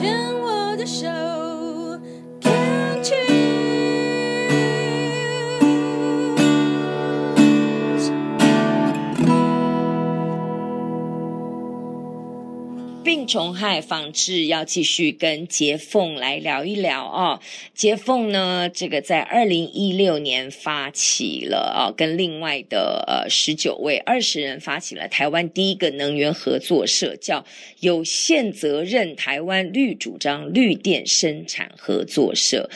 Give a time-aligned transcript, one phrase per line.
[0.00, 1.29] 牵我的手。
[13.30, 17.40] 虫害防治要继续跟杰凤来聊一聊哦。
[17.72, 27.46] 杰凤呢，这个在二零一六年发起了啊，跟另外的呃十九位二十人发起了台湾第一个能源合作社，叫
[27.78, 32.68] 有限责任台湾绿主张绿电生产合作社。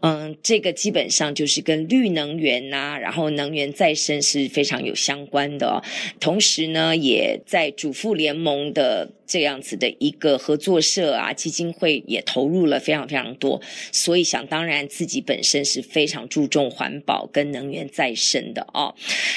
[0.00, 5.80] 嗯，这个基本上就是跟绿能源呐、啊，然后能源再生是非常有相关的哦。
[6.20, 13.60] 同时呢，也在主妇联盟的这样子的一个合作社啊，基金会也投入了非常非常多，
[13.92, 18.94] 所以想当然自己本身是非常注重环保跟能源再生的哦。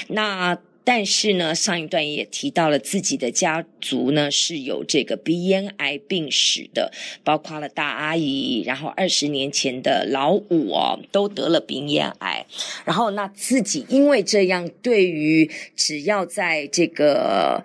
[0.07, 6.91] 那但是呢，上一段也提到了自己的家族呢是有这个鼻咽癌病史的，
[7.23, 12.45] 包括了大阿姨，然后二十年前的老五哦都得了鼻咽癌，
[12.85, 17.63] 然后那自己因为这样，对于只要在这个。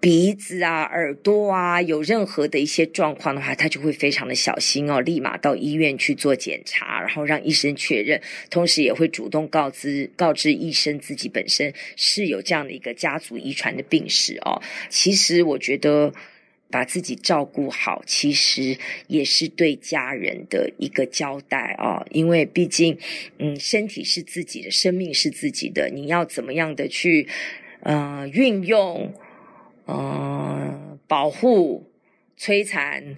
[0.00, 14.62] 鼻子啊、耳朵啊，有任何的一些状况的话，他就会非常的小心哦，立马到医院去做检查，然后让医生确认，同时也会主动告知告知医生自己本身是有这样的一个家族遗传的病史哦。
[14.88, 16.12] 其实我觉得
[16.70, 22.96] 把自己照顾好，其实也是对家人的一个交代哦，因为毕竟，
[23.38, 27.26] 嗯，身体是自己的，生命是自己的，你要怎么样的去
[27.80, 29.12] 呃运用。
[29.88, 31.90] 呃，保护、
[32.38, 33.16] 摧残，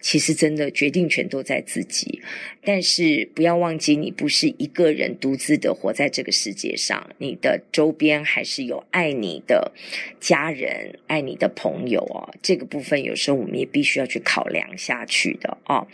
[0.00, 2.22] 其实真的决定权都在自己。
[2.64, 9.72] 但是不要忘记，你不是一个人独自的活在这个世界上，你的周边还是有爱你的
[10.18, 12.32] 家人、爱你的朋友哦。
[12.40, 15.86] 这个部分有时候我们也必须要去考量下去的哦。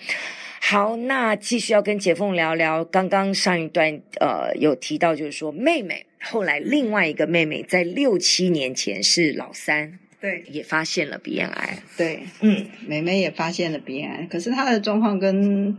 [0.61, 2.85] 好，那继续要跟姐凤聊聊。
[2.85, 9.99] 刚刚上一段呃有提到，就是说妹妹后来另外一个妹妹在六七年前是老三。
[10.23, 11.83] 对，也发现了鼻咽癌。
[11.97, 15.77] 对，嗯，妹妹也发现了鼻咽癌，可是她的状况跟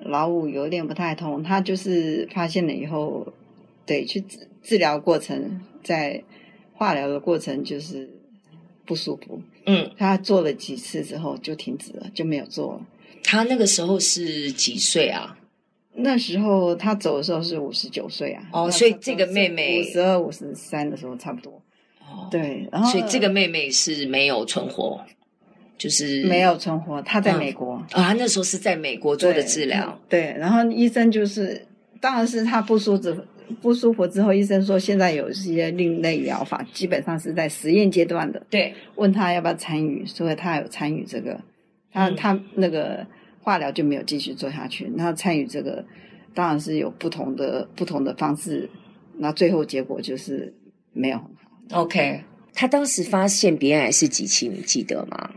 [0.00, 1.40] 老五有点不太同。
[1.40, 3.32] 她就是发现了以后，
[3.86, 6.20] 对，去治治疗过程，在
[6.72, 8.10] 化疗的过程就是
[8.84, 9.40] 不舒服。
[9.66, 12.86] 嗯，她做了几次之后就停止了，就没有做了。
[13.22, 15.38] 她那个时候是几岁啊？
[15.94, 18.42] 那时候她走的时候是五十九岁啊。
[18.52, 21.62] 哦，所以这个妹妹五十二、五十三的时候差不多。
[22.30, 25.00] 对，然后所以这个妹妹是没有存活，
[25.78, 27.00] 就是没有存活。
[27.02, 29.96] 她在美国啊，她那时候是在美国做的治疗。
[30.08, 31.66] 对，对，然后医生就是，
[32.00, 33.16] 当然是她不舒服，
[33.62, 38.42] 不舒服之后，医生说现在有一些另类疗法，基本上是在实验阶段的。
[38.50, 41.40] 对，问她要不要参与，所以她有参与这个，
[41.92, 43.06] 她她那个
[43.40, 44.90] 化疗就没有继续做下去。
[44.96, 45.84] 那参与这个，
[46.34, 48.68] 当然是有不同的不同的方式，
[49.18, 50.52] 那最后结果就是
[50.92, 51.20] 没有。
[51.70, 52.22] OK，
[52.54, 54.48] 他当时发现鼻咽癌是几期？
[54.48, 55.30] 你记得吗？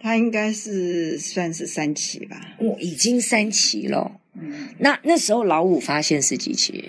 [0.00, 2.54] 他应该是算是三期吧。
[2.58, 4.20] 哦，已经三期了。
[4.40, 6.88] 嗯，那那时候老五发现是几期？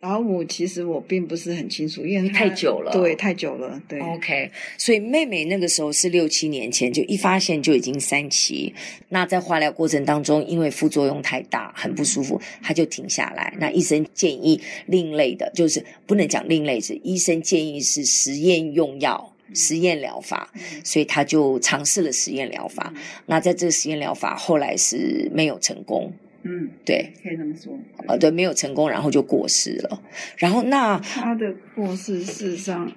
[0.00, 3.98] 老母其实我并不是很清楚，因为太久了，对，太久了，对。
[3.98, 8.72] OK，所以妹妹那个时候是六七年前就一发现就已经三期，
[9.08, 13.52] 那在化疗过程当中，因为副作用太大，很不舒服，她就停下来。
[13.58, 20.52] 那医生建议另类的，就是不能讲另类，是医生建议是实验用药、实验疗法，
[20.84, 22.94] 所以她就尝试了实验疗法。
[23.26, 26.12] 那在这个实验疗法后来是没有成功。
[26.42, 27.78] 嗯，对，可以这么说。
[28.06, 30.02] 呃，对，没有成功，然后就过世了。
[30.36, 32.90] 然后那他的过世，事实上，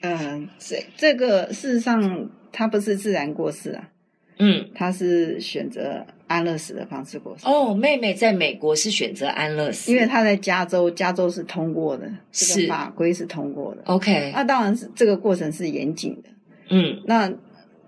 [0.00, 3.90] 嗯、呃，这这个事实上他不是自然过世啊，
[4.38, 7.46] 嗯，他是选择安乐死的方式过世。
[7.46, 13.82] 哦，妹妹在美国是选择安乐死，因为她在加州，加州是通过的，这个法规是通过的。
[13.84, 16.30] OK，那当然是这个过程是严谨的。
[16.70, 17.30] 嗯，那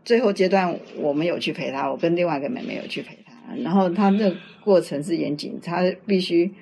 [0.04, 3.23] 最后阶段我们有去陪她，我跟另外一个妹妹有去陪她。
[3.62, 6.52] 然后他那个过程是严谨，他必须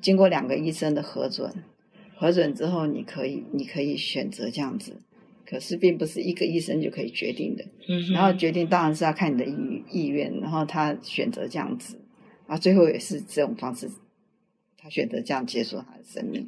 [0.00, 1.52] 经过两个医生的核准，
[2.16, 4.96] 核准之后你可以你可以选择这样子，
[5.46, 7.64] 可是并不是一个医生就可以决定的。
[7.88, 11.98] 嗯，然后决定当然是要看你的意意愿，然后他选择这样子，
[12.46, 13.88] 啊，最后也是这种方式，
[14.76, 16.46] 他选择这样结束他的生命。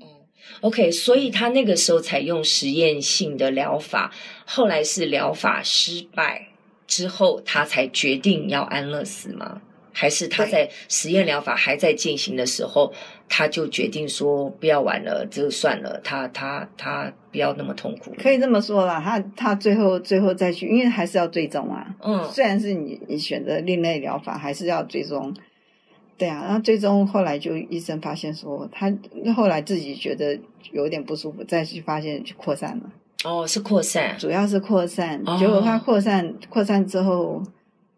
[0.60, 4.12] OK，所以他那个时候采用实验性的疗法，
[4.44, 6.48] 后来是疗法失败
[6.86, 9.62] 之后，他才决定要安乐死吗？
[9.98, 12.92] 还是他在实验疗法还在进行的时候，
[13.30, 18.14] 他就决定说不要玩了，就算了，他他他不要那么痛苦。
[18.18, 21.96] 可以这么说啦，他他最后最后再去，因为还是要追踪啊。
[22.02, 25.34] 嗯，虽然是你你选择另类疗法，还是要追踪。
[26.18, 28.94] 对啊，然后最终后来就医生发现说，他
[29.34, 30.38] 后来自己觉得
[30.72, 32.92] 有点不舒服，再去发现去扩散了。
[33.24, 35.22] 哦，是扩散，主要是扩散。
[35.24, 37.42] 哦、结果他扩散扩散之后，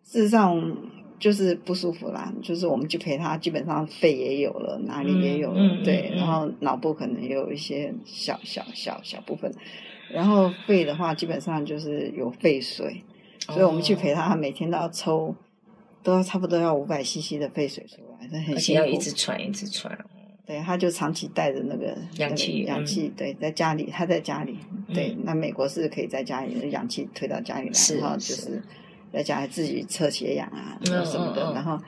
[0.04, 0.76] 事实上。
[1.18, 9.52] 就是不舒服啦，就是我们去陪他，基本上肺也有了，哪里也有了，嗯、对，嗯、然后脑部可能也有一些小小小小部分，
[10.10, 13.02] 然后肺的话，基本上就是有肺水，
[13.48, 15.34] 哦、所以我们去陪他，他每天都要抽，
[16.02, 19.98] 都要差不多要五百 CC 的肺水出来，很而且要一直喘，一直喘。
[20.46, 24.56] 对，他就长期带着那个氧气，氧气，对，在家里，他在家里，
[24.94, 28.42] 对，嗯、那美国是可以在家里，氧气推到家里来，是然后就是。
[28.42, 28.62] 是
[29.12, 31.78] 在家里自己测血氧啊，什么的，然后，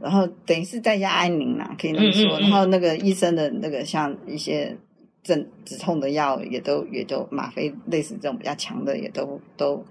[0.00, 2.38] 然后等于是在家安宁啦，可以那么说。
[2.40, 4.76] 然后那个医生的那个像一些
[5.22, 9.84] 镇止痛的药，也都也都吗啡类似这种比较强的，也都都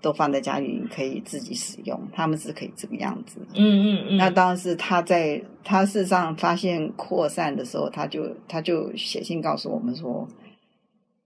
[0.00, 2.00] 都放在家里可以自己使用。
[2.12, 3.40] 他们是可以这个样子。
[3.54, 4.06] 嗯嗯嗯。
[4.10, 10.26] 嗯那当然是他在他事实上发现扩散的时候，他就他就写信告诉我们说，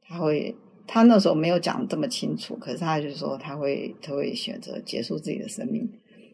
[0.08, 0.55] 他会。
[0.86, 5.90] 他那时候没有讲这么清楚，可是他就说他会他会选择结束自己的生命。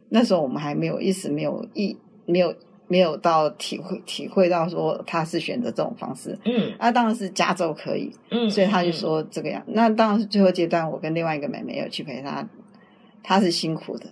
[0.09, 2.53] 那时候我们还没有一时没有意没有
[2.89, 6.37] 没有到体会体会到说他是选择这种方式。
[6.45, 8.11] 嗯，那当然是加州可以。
[8.31, 9.63] 嗯，所以他就说这个样。
[9.69, 12.49] 嗯、那当然是最后阶段，我跟另外一个妹妹有去陪他，
[13.23, 14.07] 他是辛苦的，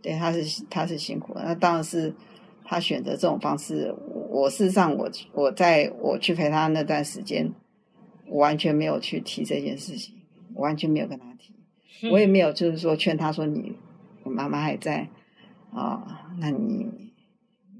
[0.00, 1.42] 对，他是他是辛苦的。
[1.44, 2.14] 那当然是
[2.64, 3.94] 他选择这种方式。
[4.30, 7.52] 我事实上我我在我去陪他那段时间。
[8.32, 10.14] 我完全没有去提这件事情，
[10.54, 11.52] 我完全没有跟他提，
[12.02, 13.74] 嗯、我也没有就是说劝他说你，
[14.22, 15.06] 我妈妈还在
[15.70, 16.02] 啊、哦，
[16.38, 16.86] 那你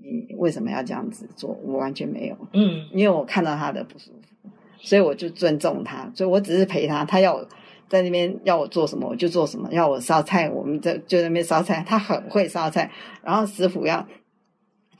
[0.02, 1.58] 你为什么要这样子做？
[1.64, 7.48] 我完全没有，嗯，因为我看到他的不舒服，所以我就尊重他，所以我只是陪他，他要我
[7.88, 12.90] 在那边要我做什么我就做什么，要我烧菜，我们在就在那边烧菜，他很会烧菜，
[13.24, 14.06] 然后师傅要。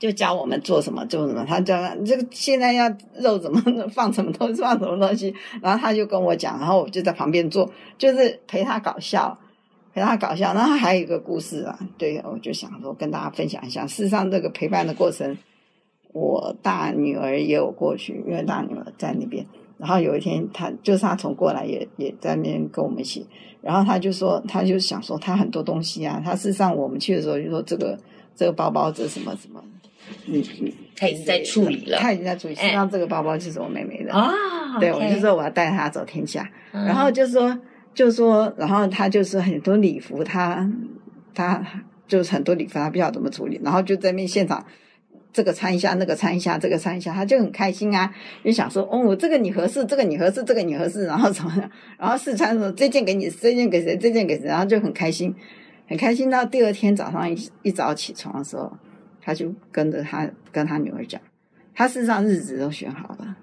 [0.03, 9.39] 就教我们做什么做什么，他教这个现在要肉怎么放什么东西放什么东西，然后他就跟我讲，然后我就在旁边做，就是陪他搞笑，
[9.93, 10.53] 陪他搞笑。
[10.53, 13.87] 然后还有一个故事啊，对，我就想说跟大家分享一下。
[13.87, 15.37] 事实上，这个陪伴的过程，
[16.11, 19.45] 我大女儿也有过去，因为大女儿在那边。
[19.77, 23.25] 然后有一天，他就是他从过来也也在那边跟我们一起，
[23.61, 27.97] 然后他就说，他就想说他很多东西啊，他事实上我们去的时候就说这个
[28.35, 29.63] 这个包包这什么什么。
[30.27, 32.55] 嗯嗯，他已经在处理了，他已经在处理。
[32.55, 34.31] 实际上，这个包包就是我妹妹的啊。
[34.79, 37.57] 对，我就说我要带她走天下，然后就说
[37.93, 40.67] 就说，然后他就是很多礼服，他
[41.33, 41.63] 他
[42.07, 44.65] 就是很多礼服，他不知道怎么处理，然后就在那现场
[45.31, 48.11] 这个穿一下，那个穿一下，这个穿一下，他就很开心啊，
[48.43, 51.69] 就想说哦，这个你合适，这个你合适，这个你合适，然后怎么样？
[51.99, 53.95] 然后试穿的时候，这件给你，这件给谁？
[53.95, 54.47] 这件给谁？
[54.47, 55.33] 然后就很开心，
[55.87, 56.31] 很开心。
[56.31, 58.71] 到第二天早上一一早起床的时候。
[59.23, 61.21] 他就跟着他跟他女儿讲，
[61.73, 63.37] 他事实上日子都选好了。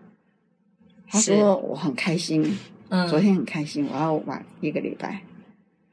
[1.08, 2.44] 他说我很开心，
[2.88, 5.22] 嗯，昨天很开心，我要玩一个礼拜，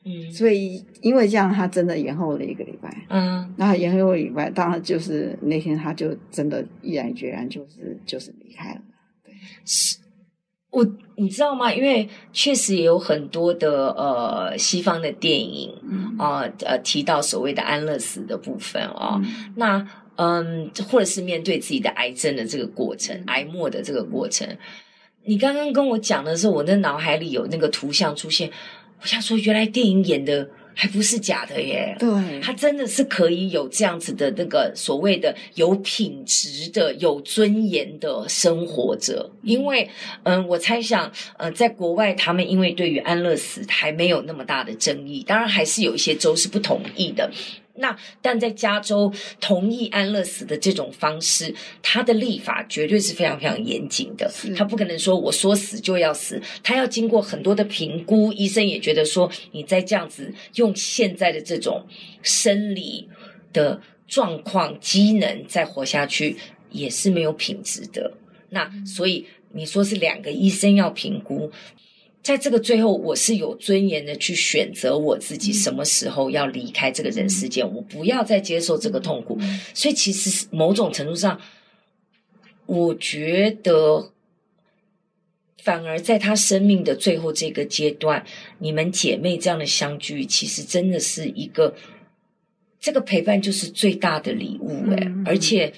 [0.03, 8.81] 嗯，所以因为这样，他真的延后了一个礼拜，嗯，然后延后一个礼拜，当然就是那天他就真的毅然决然就是就是离开了，
[9.23, 9.33] 对，
[9.65, 9.97] 是。
[10.77, 11.73] 我你知道吗？
[11.73, 15.73] 因为确实也有很多的呃西方的电影
[16.19, 24.47] 啊、嗯、呃提到所谓的安乐死的部分啊，嗯那嗯或者是面对自己的癌症的这个过程，癌末的这个过程，
[25.25, 28.51] 你刚刚跟我讲的时候，我的脑海里有那个图像出现，
[29.01, 30.47] 我想说原来电影演的。
[30.79, 39.27] 还不是假的耶，对，他真的是可以有这样子的那个所谓的有品质的、有尊严的生活着。
[39.41, 39.89] 因为，
[40.21, 47.31] 嗯，我猜想，呃，在国外，他们因为对于安乐死还没有那么大的争议，当然还是有一些州是不同意的。
[47.77, 54.31] 那但在加州同意安乐死的这种方式，他的立法绝对是非常非常严谨的。
[54.55, 58.33] 他不可能说我说死就要死，他要经过很多的评估。
[58.33, 61.85] 医生也觉得说，你再这样子用现在的这种
[62.21, 63.07] 生理
[63.53, 66.37] 的状况机能再活下去，
[66.71, 68.13] 也是没有品质的。
[68.49, 71.51] 那所以你说是两个医生要评估。
[72.27, 79.39] 在这个最后，我是有尊严的去选择我自己什么时候要离开这个人世间，我不要再接受这个痛苦。
[79.73, 81.39] 所以，其实某种程度上，
[82.65, 84.11] 我觉得
[85.63, 88.25] 反而在他生命的最后这个阶段，
[88.59, 91.73] 你们姐妹这样的相聚，其实真的是一个
[92.81, 95.71] 这个陪伴就是最大的礼物哎、而且，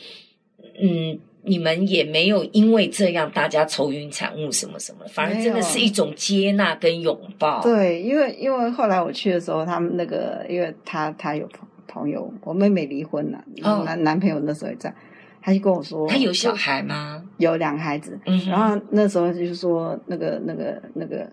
[0.82, 1.20] 嗯。
[1.50, 7.62] 你们也没有因为这样大家愁云惨雾什么什么，反而真的是一种接纳跟拥抱。
[7.62, 14.94] 对，因为因为后来我去的时候，他们那个，因为他他有朋朋友，我妹妹离婚了，男、哦、男朋友那时候也在，
[15.42, 17.24] 他就跟我说，他有小孩吗？
[17.38, 21.28] 有两个孩子，嗯，然后那时候就是说，那个那个那个，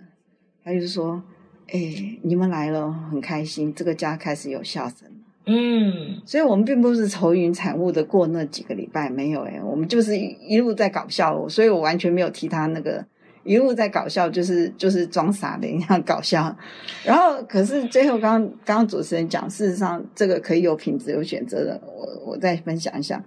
[0.65, 1.23] 他就是说，
[1.69, 1.79] 哎，
[2.23, 5.09] 你们来了，很开心，这个家开始有笑声。
[5.49, 13.07] 嗯，所以我们并不是愁云惨雾的过那几个礼拜，没有诶，我们就是一一路在搞笑，所以我完全没有提他那个
[13.45, 16.57] 一路在搞笑，就是就是装傻的一样搞笑。
[17.05, 21.81] 然后，可是最后刚刚刚主持人讲，事实上这个可以有品质、有选择的。
[21.87, 23.25] 我我再分享一下，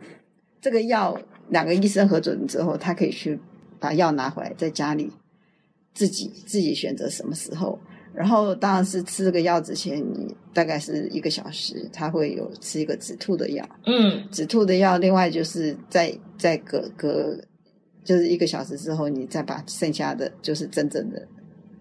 [0.59, 3.39] 这个药两个医生核准之后，他可以去
[3.79, 5.09] 把药拿回来，在家里
[5.93, 7.79] 自己自己选择什么时候。
[8.19, 13.65] 然后当然是吃这个药之前，你大概是一个小时，他会有吃一个止吐的药。
[13.85, 17.39] 嗯，止吐的药，另外就是在在隔隔
[18.03, 21.25] 就是一个小时之后，你再把剩下的就是真正的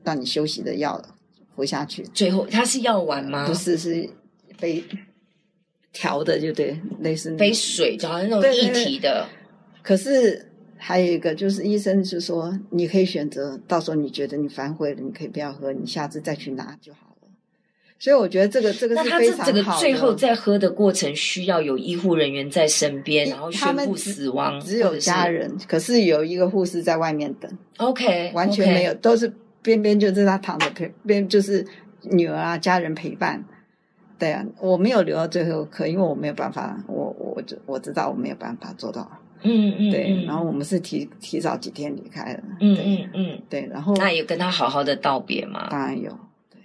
[0.04, 1.02] 让你休息的药
[1.56, 2.04] 服下去。
[2.14, 3.44] 最后它是药丸吗？
[3.44, 4.08] 不是，是
[4.60, 4.84] 杯
[5.92, 9.26] 调的，就对，类似杯水，就好像那种液体的。
[9.82, 10.47] 可是。
[10.78, 17.28] 还有一个就是医生是说，你可以选择，到时候你觉得你反悔了，你可以不要喝，你下次再去拿就好了。
[17.98, 19.52] 所以我觉得这个这个是非常好的。
[19.52, 27.50] 那他这个最后在喝的过程需要有医护人员在身边，然后宣布死亡，只有家人，可是有一个护士在外面等。
[27.78, 29.32] OK，完全没有，都是
[29.62, 31.66] 边边就是他躺着陪边就是
[32.02, 33.44] 女儿啊家人陪伴。
[34.16, 39.08] 对啊，我没有留到最后一刻，因为我没有办法，我我就我知道我没有办法做到。
[39.42, 45.68] 嗯嗯，对，然后我们是提提早几天离开了，嗯嗯嗯，对，然后那有跟他好好的道别吗？
[45.70, 46.10] 当然有，
[46.50, 46.60] 对，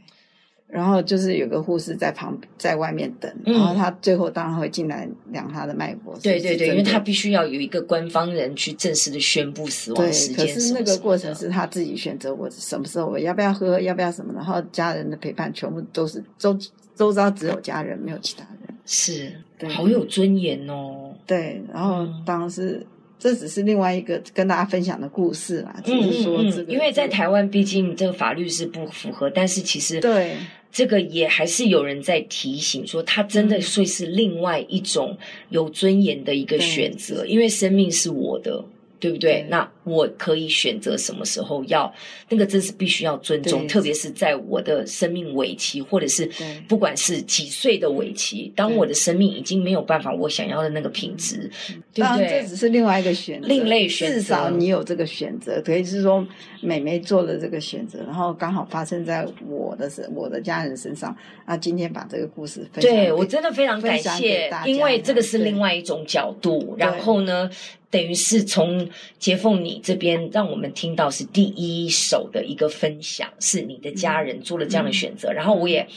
[0.67, 16.57] 然后就是有个护士在旁在外面等，然后他最后当然会进来量他的脉搏，对对对，因为他必须要有一个官方人去正式的宣布死亡时间，可是那个过程是他自己选择，我什么时候我要不要喝，要不要什么，然后家人的陪伴全部都是周
[16.95, 18.77] 周遭只有家人，没有其他人。
[18.85, 21.12] 是，对，好有尊严哦。
[21.25, 22.85] 对，然后当时、嗯、
[23.19, 30.35] 这只是另外一个跟大家分享的故事啦，只是说这个，因为在台湾毕竟这个法律是不符合，但是其实对
[30.71, 35.17] 这个也还是有人在提醒说，他真的会是另外一种
[35.49, 38.63] 有尊严的一个选择，因为生命是我的。
[38.99, 39.41] 对不对？
[39.41, 41.93] 对，那我可以选择什么时候要
[42.29, 46.29] 那个，真是必须要尊重，特别是在我的生命尾期，或者是
[46.67, 51.49] 不管是几岁的尾期，当我的生命已经没有办法我想要的那个品质，
[51.93, 52.29] 对不对？
[52.29, 54.15] 这只是另外一个选择，另类选择。
[54.15, 56.25] 至少你有这个选择，可以是说
[56.61, 61.15] 美眉做了这个选择，然后刚好发生在我的身、我的家人身上。
[61.45, 66.73] 啊今天把这个故事分享，对我真的非常感谢，因为这个是另外一种角度。
[66.77, 67.49] 然后呢？
[67.89, 75.87] 等于是从杰凤你这边让我们听到是第一手的一个分享，是你的家人做了这样的选择，嗯、然后我也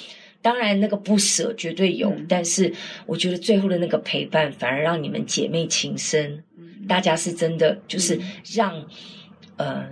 [0.41, 2.73] 当然那个不舍绝对有、嗯，但是
[3.07, 8.21] 我觉得最后的那个陪伴反而让你们姐妹情深，嗯、大家是真的就是
[8.55, 8.79] 让
[9.57, 9.69] 嗯。
[9.69, 9.89] 呃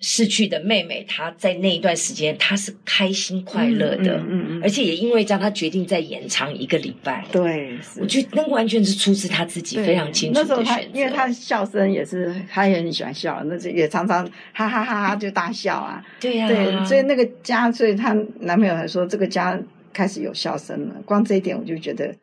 [0.00, 7.24] 逝去的妹妹，她在那一段时间，她是开心快乐的，嗯嗯，嗯，而且也因为这样，她决定再延长一个礼拜。
[7.32, 10.54] 对，我觉得那个完全是出自她自己非常清楚的选择。
[10.54, 16.04] 那时候她，因为她笑声也是，她也很喜欢笑，那就也常常哈哈哈哈就大笑啊。
[16.20, 19.60] 对呀、啊，对，所以那个家，所以她男朋友还说这个家
[19.92, 20.94] 开始有笑声了。
[21.04, 22.14] 光这一点我就觉得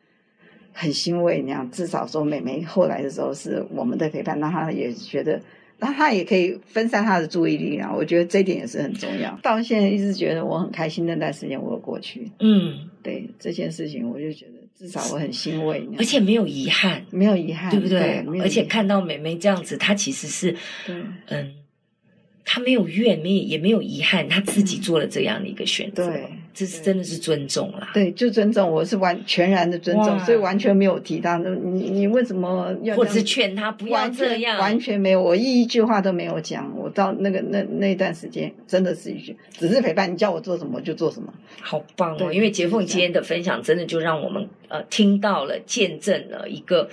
[0.72, 1.42] 很欣慰。
[1.42, 5.38] 那样至少说妹妹后来的时候是我们的陪伴，让她也觉得。
[5.78, 9.38] 那他也可以分散他的注意力啊，我觉得这一点也是很重要。
[9.42, 12.30] 到现在一直觉得我很开心，那段时间我有过去。
[12.40, 18.24] 嗯，对这件事情，我就觉得至少我很欣慰，而且没有遗憾，没有遗憾，对不对？
[18.24, 20.56] 对，而且看到妹妹这样子，她其实是，
[21.28, 21.54] 嗯。
[22.48, 26.06] 她没有怨，没也没有遗憾，她自己做了这样的一个选择。
[26.06, 27.90] 对，这是真的是尊重啦。
[27.92, 32.96] 对，就尊重，我是完全然的尊重，所以完全没有提到你，你为什么要？
[32.96, 36.74] 或者是劝他不要这样，完全没有，我一一句话都没有讲。
[36.74, 40.10] 我到那个那那段时间，真的是一句，只是陪伴。
[40.10, 41.30] 你叫我做什么，我就做什么。
[41.60, 42.32] 好棒哦！
[42.32, 46.88] 因为杰凤今天的分享，真的就让我们呃听到了，见证了一个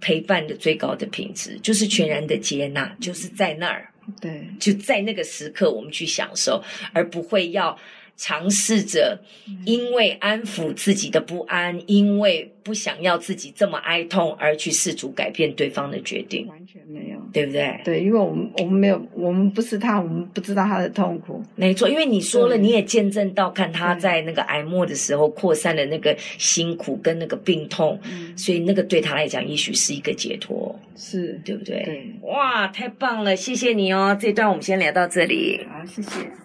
[0.00, 3.88] 陪伴的最高的品质，就是全然的接纳，就是在那儿。
[4.20, 6.60] 对，就在那个时刻，我们去享受，
[6.92, 7.76] 而不会要
[8.20, 9.18] 尝试着，
[9.64, 17.80] 因为安抚自己的不安，因为不想要自己这么哀痛，而去试图改变对方的决定，完全没有，对不对？
[17.82, 21.42] 对，因为我们我们没有，我们不是他，我们不知道他的痛苦。
[21.56, 27.98] 没错，因为你说了，你也见证到，看他在那个癌末的时候扩散的那个辛苦跟那个病痛，
[28.36, 31.82] 所以那个对他来讲，也许是一个解脱，是，对不对？
[31.84, 34.14] 对，哇，太棒了，谢谢你哦。
[34.20, 36.39] 这段我们先聊到这里，好，谢谢。